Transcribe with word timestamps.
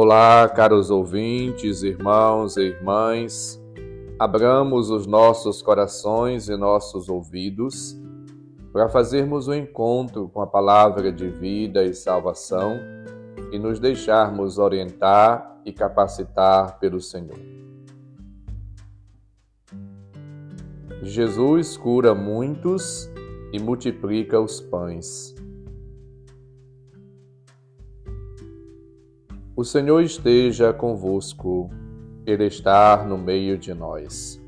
Olá, 0.00 0.48
caros 0.48 0.92
ouvintes, 0.92 1.82
irmãos 1.82 2.56
e 2.56 2.66
irmãs. 2.66 3.60
Abramos 4.16 4.90
os 4.90 5.08
nossos 5.08 5.60
corações 5.60 6.48
e 6.48 6.56
nossos 6.56 7.08
ouvidos 7.08 8.00
para 8.72 8.88
fazermos 8.88 9.48
o 9.48 9.50
um 9.50 9.54
encontro 9.54 10.28
com 10.28 10.40
a 10.40 10.46
palavra 10.46 11.10
de 11.10 11.28
vida 11.28 11.82
e 11.82 11.92
salvação 11.92 12.78
e 13.50 13.58
nos 13.58 13.80
deixarmos 13.80 14.56
orientar 14.56 15.60
e 15.64 15.72
capacitar 15.72 16.78
pelo 16.78 17.00
Senhor. 17.00 17.40
Jesus 21.02 21.76
cura 21.76 22.14
muitos 22.14 23.10
e 23.52 23.58
multiplica 23.58 24.40
os 24.40 24.60
pães. 24.60 25.34
O 29.58 29.64
Senhor 29.64 30.00
esteja 30.04 30.72
convosco, 30.72 31.68
Ele 32.24 32.44
está 32.44 33.04
no 33.04 33.18
meio 33.18 33.58
de 33.58 33.74
nós. 33.74 34.40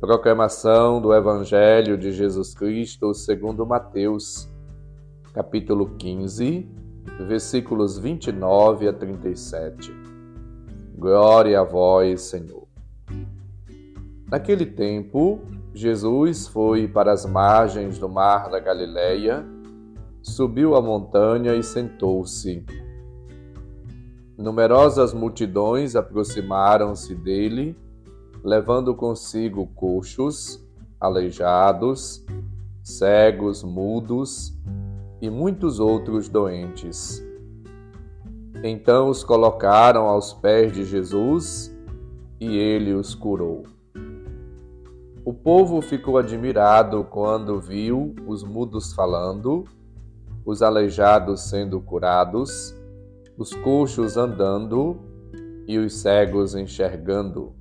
Proclamação 0.00 1.02
do 1.02 1.12
Evangelho 1.12 1.98
de 1.98 2.12
Jesus 2.12 2.54
Cristo 2.54 3.12
segundo 3.12 3.66
Mateus, 3.66 4.50
capítulo 5.34 5.96
15, 5.98 6.66
versículos 7.28 7.98
29 7.98 8.88
a 8.88 8.92
37. 8.94 9.92
Glória 10.96 11.60
a 11.60 11.64
vós, 11.64 12.22
Senhor. 12.22 12.66
Naquele 14.30 14.64
tempo, 14.64 15.40
Jesus 15.74 16.48
foi 16.48 16.88
para 16.88 17.12
as 17.12 17.26
margens 17.26 17.98
do 17.98 18.08
mar 18.08 18.48
da 18.48 18.60
Galileia, 18.60 19.44
subiu 20.22 20.74
a 20.74 20.80
montanha 20.80 21.54
e 21.54 21.62
sentou-se 21.62 22.64
Numerosas 24.38 25.14
multidões 25.14 25.96
aproximaram-se 25.96 27.14
dele, 27.14 27.74
levando 28.44 28.94
consigo 28.94 29.66
coxos, 29.68 30.62
aleijados, 31.00 32.22
cegos, 32.82 33.64
mudos 33.64 34.54
e 35.22 35.30
muitos 35.30 35.80
outros 35.80 36.28
doentes. 36.28 37.24
Então 38.62 39.08
os 39.08 39.24
colocaram 39.24 40.04
aos 40.04 40.34
pés 40.34 40.70
de 40.70 40.84
Jesus 40.84 41.74
e 42.38 42.58
ele 42.58 42.92
os 42.92 43.14
curou. 43.14 43.62
O 45.24 45.32
povo 45.32 45.80
ficou 45.80 46.18
admirado 46.18 47.04
quando 47.04 47.58
viu 47.58 48.14
os 48.26 48.44
mudos 48.44 48.92
falando, 48.92 49.64
os 50.44 50.60
aleijados 50.60 51.48
sendo 51.48 51.80
curados 51.80 52.75
os 53.36 53.54
coxos 53.54 54.16
andando 54.16 54.98
e 55.66 55.78
os 55.78 55.94
cegos 55.94 56.54
enxergando, 56.54 57.54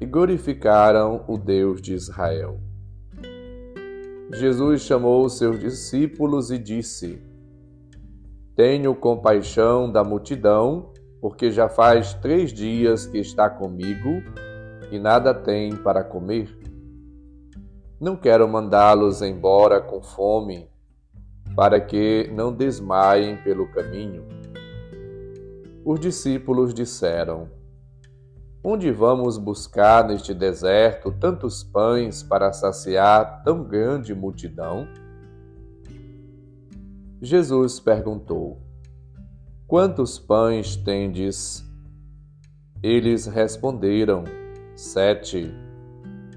e 0.00 0.06
glorificaram 0.06 1.24
o 1.26 1.36
Deus 1.36 1.80
de 1.82 1.94
Israel. 1.94 2.60
Jesus 4.32 4.82
chamou 4.82 5.24
os 5.24 5.38
seus 5.38 5.58
discípulos 5.58 6.50
e 6.50 6.58
disse: 6.58 7.20
Tenho 8.54 8.94
compaixão 8.94 9.90
da 9.90 10.04
multidão, 10.04 10.92
porque 11.20 11.50
já 11.50 11.68
faz 11.68 12.14
três 12.14 12.52
dias 12.52 13.06
que 13.06 13.18
está 13.18 13.48
comigo 13.48 14.22
e 14.90 14.98
nada 14.98 15.34
tem 15.34 15.74
para 15.74 16.04
comer. 16.04 16.56
Não 18.00 18.16
quero 18.16 18.48
mandá-los 18.48 19.22
embora 19.22 19.80
com 19.80 20.02
fome, 20.02 20.68
para 21.56 21.80
que 21.80 22.30
não 22.32 22.52
desmaiem 22.52 23.36
pelo 23.38 23.70
caminho. 23.70 24.33
Os 25.84 26.00
discípulos 26.00 26.72
disseram: 26.72 27.50
Onde 28.64 28.90
vamos 28.90 29.36
buscar 29.36 30.08
neste 30.08 30.32
deserto 30.32 31.12
tantos 31.12 31.62
pães 31.62 32.22
para 32.22 32.54
saciar 32.54 33.42
tão 33.44 33.62
grande 33.62 34.14
multidão? 34.14 34.88
Jesus 37.20 37.78
perguntou: 37.78 38.62
Quantos 39.66 40.18
pães 40.18 40.74
tendes? 40.74 41.62
Eles 42.82 43.26
responderam: 43.26 44.24
Sete, 44.74 45.52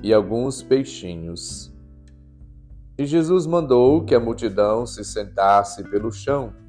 e 0.03 0.13
alguns 0.13 0.61
peixinhos. 0.61 1.73
E 2.97 3.05
Jesus 3.05 3.47
mandou 3.47 4.03
que 4.03 4.13
a 4.13 4.19
multidão 4.19 4.85
se 4.85 5.05
sentasse 5.05 5.83
pelo 5.85 6.11
chão. 6.11 6.66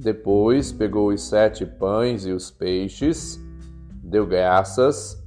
Depois 0.00 0.72
pegou 0.72 1.10
os 1.12 1.20
sete 1.20 1.66
pães 1.66 2.24
e 2.24 2.32
os 2.32 2.50
peixes, 2.50 3.38
deu 4.02 4.26
graças, 4.26 5.22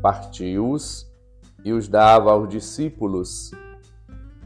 partiu-os 0.00 1.10
e 1.64 1.72
os 1.72 1.88
dava 1.88 2.30
aos 2.30 2.48
discípulos, 2.48 3.50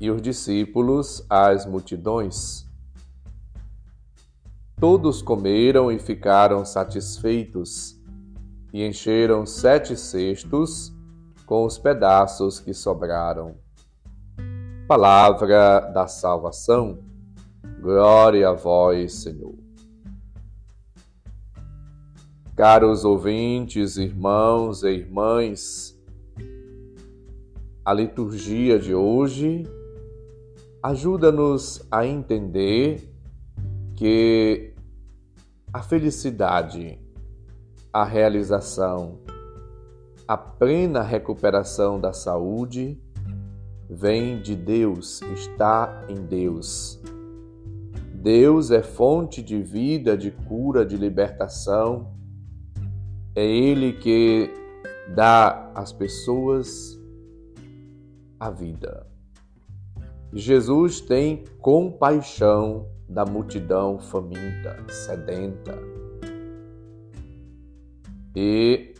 e 0.00 0.10
os 0.10 0.22
discípulos 0.22 1.26
às 1.28 1.66
multidões. 1.66 2.66
Todos 4.80 5.20
comeram 5.20 5.92
e 5.92 5.98
ficaram 5.98 6.64
satisfeitos, 6.64 8.00
e 8.72 8.82
encheram 8.82 9.44
sete 9.44 9.94
cestos 9.94 10.90
com 11.44 11.66
os 11.66 11.76
pedaços 11.76 12.58
que 12.58 12.72
sobraram. 12.72 13.56
Palavra 14.88 15.80
da 15.80 16.06
salvação. 16.06 16.98
Glória 17.82 18.48
a 18.48 18.52
vós, 18.54 19.12
Senhor. 19.16 19.65
Caros 22.56 23.04
ouvintes, 23.04 23.98
irmãos 23.98 24.82
e 24.82 24.88
irmãs, 24.88 25.94
a 27.84 27.92
liturgia 27.92 28.78
de 28.78 28.94
hoje 28.94 29.64
ajuda-nos 30.82 31.86
a 31.90 32.06
entender 32.06 33.12
que 33.94 34.72
a 35.70 35.82
felicidade, 35.82 36.98
a 37.92 38.04
realização, 38.04 39.18
a 40.26 40.38
plena 40.38 41.02
recuperação 41.02 42.00
da 42.00 42.14
saúde 42.14 42.98
vem 43.86 44.40
de 44.40 44.56
Deus, 44.56 45.20
está 45.34 46.06
em 46.08 46.24
Deus. 46.24 46.98
Deus 48.14 48.70
é 48.70 48.82
fonte 48.82 49.42
de 49.42 49.62
vida, 49.62 50.16
de 50.16 50.30
cura, 50.30 50.86
de 50.86 50.96
libertação 50.96 52.15
é 53.36 53.44
Ele 53.44 53.92
que 53.92 54.50
dá 55.14 55.70
às 55.74 55.92
pessoas 55.92 56.98
a 58.40 58.50
vida. 58.50 59.06
Jesus 60.32 61.00
tem 61.00 61.44
compaixão 61.60 62.88
da 63.08 63.24
multidão 63.24 63.98
faminta, 63.98 64.76
sedenta. 64.88 65.78
E, 68.34 68.94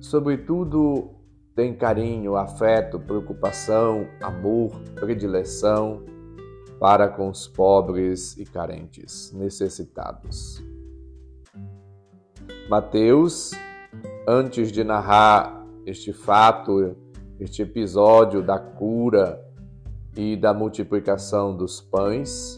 sobretudo, 0.00 1.10
tem 1.54 1.74
carinho, 1.74 2.36
afeto, 2.36 2.98
preocupação, 2.98 4.06
amor, 4.20 4.70
predileção 4.94 6.04
para 6.78 7.08
com 7.08 7.30
os 7.30 7.48
pobres 7.48 8.36
e 8.36 8.44
carentes, 8.44 9.32
necessitados. 9.32 10.62
Mateus, 12.68 13.52
antes 14.26 14.72
de 14.72 14.82
narrar 14.82 15.64
este 15.86 16.12
fato, 16.12 16.96
este 17.38 17.62
episódio 17.62 18.42
da 18.42 18.58
cura 18.58 19.40
e 20.16 20.34
da 20.36 20.52
multiplicação 20.52 21.56
dos 21.56 21.80
pães, 21.80 22.56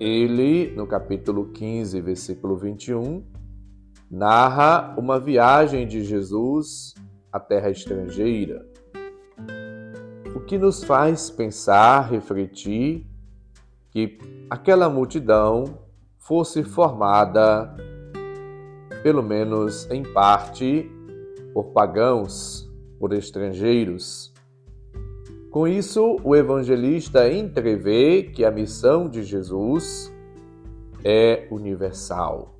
ele, 0.00 0.74
no 0.74 0.86
capítulo 0.86 1.52
15, 1.52 2.00
versículo 2.00 2.56
21, 2.56 3.22
narra 4.10 4.94
uma 4.96 5.20
viagem 5.20 5.86
de 5.86 6.02
Jesus 6.02 6.94
à 7.30 7.38
terra 7.38 7.68
estrangeira. 7.68 8.66
O 10.34 10.40
que 10.40 10.56
nos 10.56 10.82
faz 10.82 11.28
pensar, 11.28 12.08
refletir 12.10 13.06
que 13.90 14.16
aquela 14.48 14.88
multidão 14.88 15.80
fosse 16.16 16.64
formada 16.64 17.76
pelo 19.06 19.22
menos 19.22 19.88
em 19.88 20.02
parte, 20.02 20.90
por 21.54 21.66
pagãos, 21.66 22.68
por 22.98 23.12
estrangeiros. 23.12 24.34
Com 25.48 25.68
isso, 25.68 26.16
o 26.24 26.34
evangelista 26.34 27.32
entrevê 27.32 28.24
que 28.24 28.44
a 28.44 28.50
missão 28.50 29.08
de 29.08 29.22
Jesus 29.22 30.12
é 31.04 31.46
universal 31.52 32.58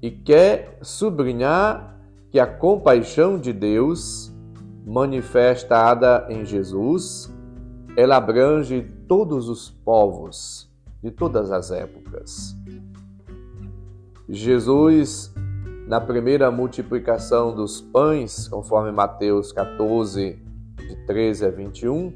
e 0.00 0.08
quer 0.08 0.78
sublinhar 0.82 2.00
que 2.30 2.38
a 2.38 2.46
compaixão 2.46 3.40
de 3.40 3.52
Deus, 3.52 4.32
manifestada 4.86 6.28
em 6.30 6.44
Jesus, 6.44 7.28
ela 7.96 8.18
abrange 8.18 8.88
todos 9.08 9.48
os 9.48 9.68
povos 9.68 10.72
de 11.02 11.10
todas 11.10 11.50
as 11.50 11.72
épocas 11.72 12.55
Jesus, 14.28 15.32
na 15.86 16.00
primeira 16.00 16.50
multiplicação 16.50 17.54
dos 17.54 17.80
pães, 17.80 18.48
conforme 18.48 18.90
Mateus 18.90 19.52
14, 19.52 20.36
de 20.76 21.06
13 21.06 21.46
a 21.46 21.50
21, 21.50 22.12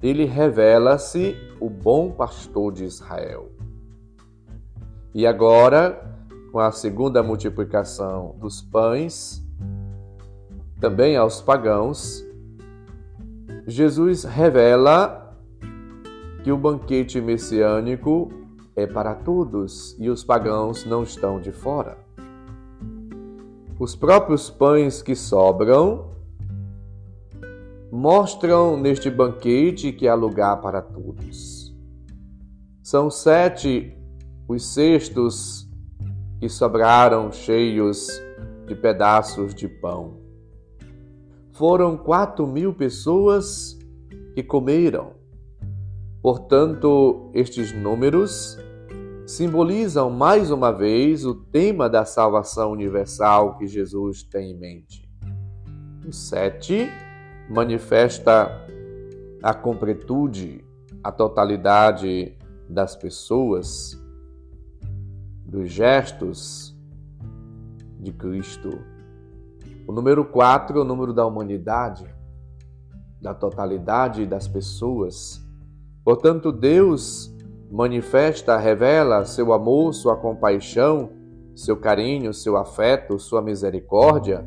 ele 0.00 0.24
revela-se 0.24 1.34
o 1.60 1.68
bom 1.68 2.12
pastor 2.12 2.72
de 2.72 2.84
Israel. 2.84 3.50
E 5.12 5.26
agora, 5.26 6.16
com 6.52 6.60
a 6.60 6.70
segunda 6.70 7.22
multiplicação 7.22 8.36
dos 8.38 8.62
pães, 8.62 9.44
também 10.80 11.16
aos 11.16 11.40
pagãos, 11.42 12.24
Jesus 13.66 14.22
revela 14.22 15.36
que 16.44 16.52
o 16.52 16.56
banquete 16.56 17.20
messiânico 17.20 18.39
é 18.80 18.86
para 18.86 19.14
todos 19.14 19.96
e 19.98 20.08
os 20.08 20.24
pagãos 20.24 20.84
não 20.84 21.02
estão 21.02 21.40
de 21.40 21.52
fora. 21.52 21.98
Os 23.78 23.94
próprios 23.96 24.50
pães 24.50 25.02
que 25.02 25.14
sobram 25.14 26.10
mostram 27.90 28.76
neste 28.76 29.10
banquete 29.10 29.92
que 29.92 30.06
há 30.06 30.14
lugar 30.14 30.60
para 30.60 30.80
todos. 30.80 31.74
São 32.82 33.10
sete 33.10 33.96
os 34.48 34.66
cestos 34.74 35.68
que 36.38 36.48
sobraram 36.48 37.30
cheios 37.30 38.08
de 38.66 38.74
pedaços 38.74 39.54
de 39.54 39.68
pão. 39.68 40.18
Foram 41.52 41.96
quatro 41.96 42.46
mil 42.46 42.72
pessoas 42.72 43.78
que 44.34 44.42
comeram. 44.42 45.12
Portanto, 46.22 47.30
estes 47.34 47.72
números 47.72 48.58
simbolizam 49.30 50.10
mais 50.10 50.50
uma 50.50 50.72
vez 50.72 51.24
o 51.24 51.36
tema 51.36 51.88
da 51.88 52.04
salvação 52.04 52.72
universal 52.72 53.56
que 53.56 53.64
Jesus 53.64 54.24
tem 54.24 54.50
em 54.50 54.58
mente. 54.58 55.08
O 56.04 56.12
sete 56.12 56.88
manifesta 57.48 58.50
a 59.40 59.54
completude, 59.54 60.64
a 61.02 61.12
totalidade 61.12 62.36
das 62.68 62.96
pessoas, 62.96 63.96
dos 65.46 65.70
gestos 65.70 66.76
de 68.00 68.12
Cristo. 68.12 68.80
O 69.86 69.92
número 69.92 70.24
4 70.24 70.76
é 70.76 70.82
o 70.82 70.84
número 70.84 71.12
da 71.12 71.24
humanidade, 71.24 72.04
da 73.22 73.32
totalidade 73.32 74.26
das 74.26 74.48
pessoas. 74.48 75.40
Portanto, 76.02 76.50
Deus 76.50 77.32
manifesta, 77.70 78.56
revela 78.56 79.24
seu 79.24 79.52
amor, 79.52 79.94
sua 79.94 80.16
compaixão, 80.16 81.10
seu 81.54 81.76
carinho, 81.76 82.34
seu 82.34 82.56
afeto, 82.56 83.18
sua 83.18 83.40
misericórdia 83.40 84.46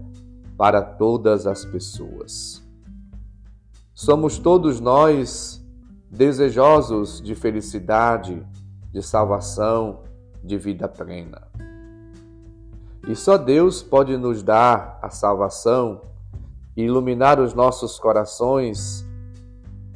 para 0.57 0.81
todas 0.81 1.47
as 1.47 1.63
pessoas. 1.63 2.61
Somos 3.93 4.37
todos 4.37 4.79
nós 4.79 5.63
desejosos 6.09 7.21
de 7.21 7.33
felicidade, 7.33 8.45
de 8.91 9.01
salvação, 9.01 10.01
de 10.43 10.57
vida 10.57 10.87
plena. 10.87 11.47
E 13.07 13.15
só 13.15 13.37
Deus 13.37 13.81
pode 13.81 14.17
nos 14.17 14.43
dar 14.43 14.99
a 15.01 15.09
salvação 15.09 16.01
iluminar 16.75 17.39
os 17.39 17.53
nossos 17.53 17.99
corações, 17.99 19.05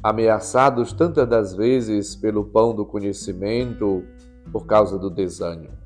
ameaçados 0.02 0.92
tantas 0.92 1.28
das 1.28 1.54
vezes 1.54 2.14
pelo 2.14 2.44
pão 2.44 2.74
do 2.74 2.86
conhecimento 2.86 4.04
por 4.52 4.66
causa 4.66 4.98
do 4.98 5.10
desânimo. 5.10 5.76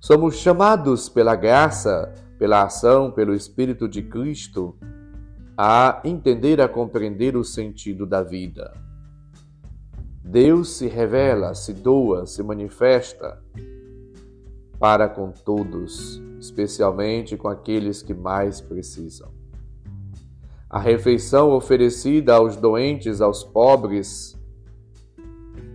Somos 0.00 0.36
chamados 0.36 1.08
pela 1.08 1.34
graça, 1.34 2.12
pela 2.38 2.64
ação, 2.64 3.10
pelo 3.10 3.34
Espírito 3.34 3.88
de 3.88 4.02
Cristo 4.02 4.76
a 5.56 6.00
entender, 6.04 6.60
a 6.60 6.68
compreender 6.68 7.36
o 7.36 7.44
sentido 7.44 8.04
da 8.04 8.22
vida. 8.22 8.74
Deus 10.22 10.76
se 10.76 10.88
revela, 10.88 11.54
se 11.54 11.72
doa, 11.72 12.26
se 12.26 12.42
manifesta 12.42 13.40
para 14.78 15.08
com 15.08 15.30
todos, 15.30 16.20
especialmente 16.40 17.36
com 17.36 17.48
aqueles 17.48 18.02
que 18.02 18.12
mais 18.12 18.60
precisam. 18.60 19.43
A 20.74 20.80
refeição 20.80 21.52
oferecida 21.52 22.34
aos 22.34 22.56
doentes, 22.56 23.20
aos 23.20 23.44
pobres, 23.44 24.36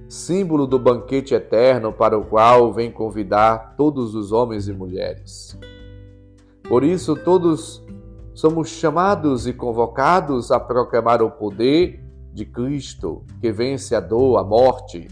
símbolo 0.10 0.68
do 0.68 0.78
banquete 0.78 1.34
eterno 1.34 1.94
para 1.94 2.18
o 2.18 2.26
qual 2.26 2.74
vem 2.74 2.92
convidar 2.92 3.78
todos 3.78 4.14
os 4.14 4.34
homens 4.34 4.68
e 4.68 4.74
mulheres. 4.74 5.58
Por 6.68 6.84
isso, 6.84 7.16
todos 7.16 7.82
somos 8.34 8.68
chamados 8.68 9.48
e 9.48 9.54
convocados 9.54 10.52
a 10.52 10.60
proclamar 10.60 11.22
o 11.22 11.32
poder 11.32 12.04
de 12.34 12.44
Cristo, 12.44 13.24
que 13.40 13.54
vence 13.54 13.96
a 13.96 14.02
dor, 14.02 14.38
a 14.38 14.44
morte 14.44 15.08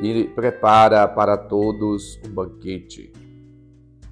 e 0.00 0.24
prepara 0.24 1.06
para 1.06 1.36
todos 1.36 2.20
um 2.26 2.34
banquete. 2.34 3.12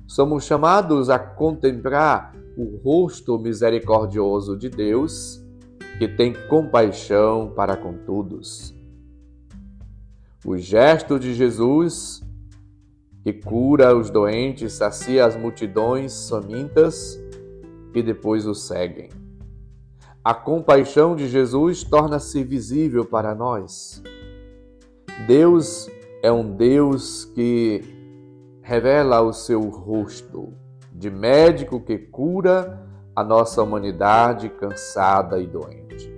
Somos 0.07 0.45
chamados 0.45 1.11
a 1.11 1.19
contemplar 1.19 2.41
o 2.57 2.77
rosto 2.83 3.39
misericordioso 3.39 4.57
de 4.57 4.69
Deus, 4.69 5.43
que 5.99 6.09
tem 6.09 6.35
compaixão 6.49 7.53
para 7.55 7.77
com 7.77 7.95
todos. 7.95 8.75
O 10.45 10.57
gesto 10.57 11.19
de 11.19 11.35
Jesus, 11.35 12.23
que 13.23 13.33
cura 13.33 13.97
os 13.97 14.11
doentes, 14.11 14.73
sacia 14.73 15.25
as 15.25 15.37
multidões 15.37 16.29
famintas, 16.29 17.19
e 17.95 18.03
depois 18.03 18.47
o 18.47 18.55
seguem. 18.55 19.11
A 20.25 20.35
compaixão 20.35 21.15
de 21.15 21.29
Jesus 21.29 21.83
torna-se 21.85 22.43
visível 22.43 23.05
para 23.05 23.35
nós. 23.35 24.03
Deus 25.27 25.91
é 26.23 26.31
um 26.33 26.57
Deus 26.57 27.25
que 27.25 27.83
revela 28.63 29.21
o 29.21 29.33
seu 29.33 29.61
rosto 29.63 30.53
de 31.03 31.11
médico 31.11 31.81
que 31.81 31.99
cura 31.99 32.81
a 33.15 33.25
nossa 33.25 33.61
humanidade 33.61 34.49
cansada 34.49 35.41
e 35.41 35.49
doente. 35.49 36.09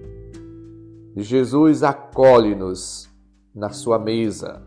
Jesus 1.17 1.83
acolhe-nos 1.83 3.09
na 3.55 3.71
sua 3.71 3.99
mesa 3.99 4.63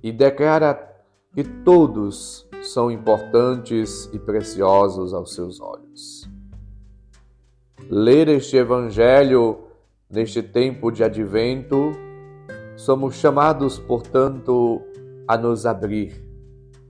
e 0.00 0.12
declara 0.12 0.88
que 1.34 1.42
todos 1.42 2.48
são 2.62 2.92
importantes 2.92 4.08
e 4.12 4.20
preciosos 4.20 5.12
aos 5.12 5.34
seus 5.34 5.60
olhos. 5.60 6.30
Ler 7.90 8.28
este 8.28 8.56
Evangelho 8.56 9.64
neste 10.08 10.44
tempo 10.44 10.92
de 10.92 11.02
advento, 11.02 11.90
somos 12.76 13.16
chamados, 13.16 13.80
portanto, 13.80 14.80
a 15.26 15.36
nos 15.36 15.66
abrir 15.66 16.24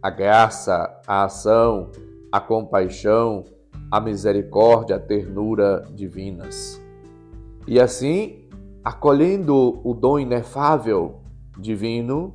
à 0.02 0.10
graça, 0.10 1.00
à 1.06 1.24
ação, 1.24 1.90
à 2.34 2.40
compaixão, 2.40 3.44
à 3.88 4.00
misericórdia, 4.00 4.96
à 4.96 4.98
ternura 4.98 5.86
divinas. 5.94 6.82
E 7.64 7.78
assim, 7.78 8.48
acolhendo 8.82 9.80
o 9.84 9.94
dom 9.94 10.18
inefável 10.18 11.20
divino, 11.56 12.34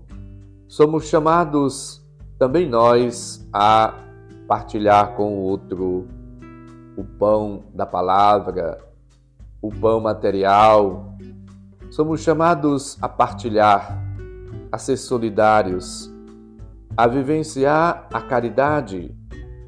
somos 0.70 1.10
chamados 1.10 2.02
também 2.38 2.66
nós 2.66 3.46
a 3.52 3.94
partilhar 4.48 5.18
com 5.18 5.34
o 5.34 5.42
outro 5.42 6.08
o 6.96 7.04
pão 7.04 7.66
da 7.74 7.86
palavra, 7.86 8.78
o 9.62 9.70
pão 9.70 10.00
material. 10.00 11.14
Somos 11.92 12.22
chamados 12.22 12.98
a 13.02 13.10
partilhar, 13.10 14.02
a 14.72 14.78
ser 14.78 14.96
solidários, 14.96 16.10
a 16.96 17.06
vivenciar 17.06 18.08
a 18.14 18.22
caridade 18.22 19.19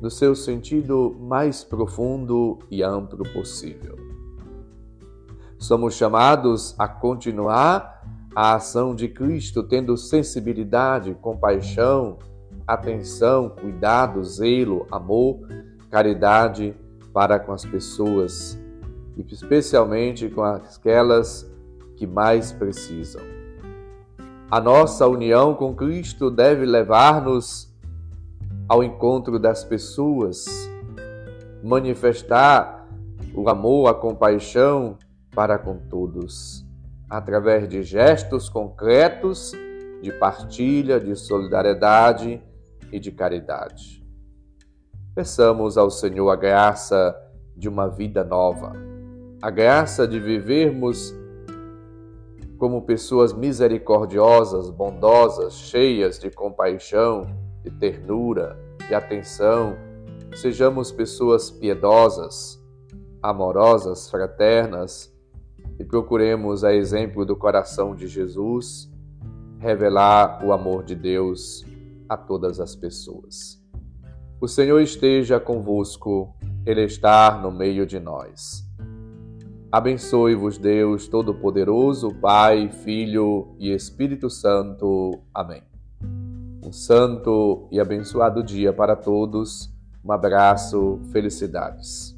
no 0.02 0.10
seu 0.10 0.36
sentido 0.36 1.16
mais 1.20 1.64
profundo 1.64 2.58
e 2.72 2.82
amplo 2.82 3.24
possível. 3.32 3.96
Somos 5.60 5.94
chamados 5.94 6.74
a 6.80 6.88
continuar 6.88 8.02
a 8.36 8.56
ação 8.56 8.96
de 8.96 9.08
Cristo, 9.08 9.62
tendo 9.62 9.96
sensibilidade, 9.96 11.16
compaixão, 11.22 12.18
atenção, 12.66 13.50
cuidado, 13.50 14.24
zelo, 14.24 14.88
amor, 14.92 15.40
caridade 15.92 16.76
para 17.14 17.40
com 17.40 17.52
as 17.52 17.64
pessoas 17.64 18.58
e 19.16 19.22
especialmente 19.32 20.30
com 20.30 20.42
aquelas 20.42 21.48
que 21.96 22.08
mais 22.08 22.52
precisam. 22.52 23.22
A 24.50 24.60
nossa 24.60 25.08
união 25.08 25.54
com 25.54 25.76
Cristo 25.76 26.32
deve 26.32 26.66
levar-nos 26.66 27.71
ao 28.72 28.82
encontro 28.82 29.38
das 29.38 29.66
pessoas, 29.66 30.46
manifestar 31.62 32.88
o 33.36 33.50
amor, 33.50 33.90
a 33.90 33.94
compaixão 33.94 34.98
para 35.36 35.60
com 35.60 35.78
todos, 35.90 36.66
através 37.10 37.68
de 37.68 37.84
gestos 37.84 38.48
concretos 38.48 39.52
de 40.02 40.14
partilha, 40.14 41.02
de 41.02 41.14
solidariedade 41.18 42.42
e 42.94 42.98
de 42.98 43.12
caridade. 43.12 44.08
Peçamos 45.14 45.78
ao 45.78 45.92
Senhor 45.92 46.30
a 46.30 46.38
graça 46.38 47.14
de 47.58 47.68
uma 47.68 47.90
vida 47.90 48.24
nova, 48.24 48.72
a 49.42 49.50
graça 49.50 50.08
de 50.08 50.18
vivermos 50.18 51.14
como 52.58 52.84
pessoas 52.84 53.34
misericordiosas, 53.34 54.70
bondosas, 54.70 55.56
cheias 55.56 56.18
de 56.18 56.32
compaixão, 56.32 57.51
de 57.64 57.72
ternura, 57.72 58.58
de 58.88 58.94
atenção. 58.94 59.76
Sejamos 60.36 60.92
pessoas 60.92 61.50
piedosas, 61.50 62.60
amorosas, 63.22 64.10
fraternas 64.10 65.14
e 65.80 65.84
procuremos, 65.84 66.64
a 66.64 66.74
exemplo 66.74 67.26
do 67.26 67.36
coração 67.36 67.96
de 67.96 68.08
Jesus, 68.08 68.90
revelar 69.60 70.44
o 70.46 70.52
amor 70.52 70.84
de 70.84 70.96
Deus 70.96 71.66
a 72.08 72.18
todas 72.18 72.60
as 72.60 72.76
pessoas. 72.76 73.62
O 74.40 74.48
Senhor 74.48 74.80
esteja 74.82 75.40
convosco, 75.40 76.36
Ele 76.66 76.84
está 76.84 77.40
no 77.40 77.52
meio 77.52 77.86
de 77.86 78.00
nós. 78.00 78.68
Abençoe-vos, 79.72 80.58
Deus 80.58 81.08
Todo-Poderoso, 81.08 82.14
Pai, 82.16 82.70
Filho 82.70 83.56
e 83.58 83.72
Espírito 83.72 84.30
Santo. 84.30 85.22
Amém. 85.34 85.71
Um 86.72 86.74
santo 86.74 87.68
e 87.70 87.82
abençoado 87.82 88.42
dia 88.42 88.72
para 88.72 88.96
todos. 88.96 89.70
Um 90.06 90.10
abraço, 90.10 91.02
felicidades. 91.12 92.18